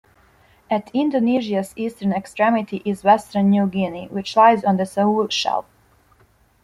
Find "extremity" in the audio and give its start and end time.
2.11-2.81